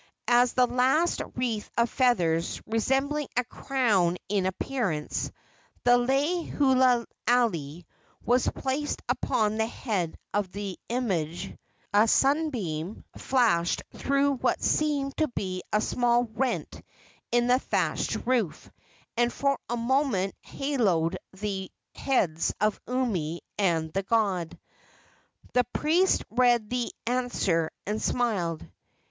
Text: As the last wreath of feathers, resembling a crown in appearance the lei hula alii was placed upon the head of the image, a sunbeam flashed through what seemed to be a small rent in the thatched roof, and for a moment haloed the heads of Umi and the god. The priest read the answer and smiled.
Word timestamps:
As 0.27 0.53
the 0.53 0.65
last 0.65 1.21
wreath 1.35 1.69
of 1.77 1.87
feathers, 1.87 2.59
resembling 2.65 3.27
a 3.37 3.43
crown 3.43 4.17
in 4.29 4.47
appearance 4.47 5.29
the 5.83 5.95
lei 5.95 6.41
hula 6.41 7.05
alii 7.27 7.85
was 8.25 8.47
placed 8.49 9.03
upon 9.07 9.57
the 9.57 9.67
head 9.67 10.17
of 10.33 10.51
the 10.53 10.79
image, 10.89 11.55
a 11.93 12.07
sunbeam 12.07 13.05
flashed 13.15 13.83
through 13.95 14.37
what 14.37 14.63
seemed 14.63 15.15
to 15.17 15.27
be 15.27 15.61
a 15.71 15.79
small 15.79 16.23
rent 16.33 16.81
in 17.31 17.45
the 17.45 17.59
thatched 17.59 18.15
roof, 18.25 18.71
and 19.15 19.31
for 19.31 19.59
a 19.69 19.77
moment 19.77 20.33
haloed 20.41 21.15
the 21.33 21.69
heads 21.93 22.51
of 22.59 22.81
Umi 22.87 23.41
and 23.59 23.93
the 23.93 24.01
god. 24.01 24.57
The 25.53 25.63
priest 25.73 26.23
read 26.31 26.71
the 26.71 26.91
answer 27.05 27.69
and 27.85 28.01
smiled. 28.01 28.67